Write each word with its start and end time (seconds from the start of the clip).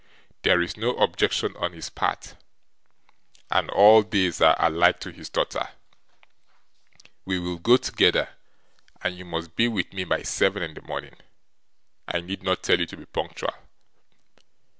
There 0.41 0.63
is 0.63 0.77
no 0.77 0.97
objection 0.97 1.55
on 1.57 1.73
his 1.73 1.91
part, 1.91 2.33
and 3.51 3.69
all 3.69 4.01
days 4.01 4.41
are 4.41 4.55
alike 4.57 4.99
to 5.01 5.11
his 5.11 5.29
daughter. 5.29 5.69
We 7.23 7.37
will 7.37 7.59
go 7.59 7.77
together, 7.77 8.29
and 9.03 9.15
you 9.15 9.25
must 9.25 9.55
be 9.55 9.67
with 9.67 9.93
me 9.93 10.05
by 10.05 10.23
seven 10.23 10.63
in 10.63 10.73
the 10.73 10.81
morning. 10.81 11.17
I 12.07 12.19
need 12.21 12.41
not 12.41 12.63
tell 12.63 12.79
you 12.79 12.87
to 12.87 12.97
be 12.97 13.05
punctual. 13.05 13.53